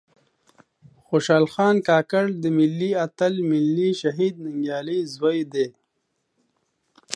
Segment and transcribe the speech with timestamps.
[1.07, 5.67] خوشال خان کاکړ د ملي آتل ملي شهيد ننګيالي ﺯوې دې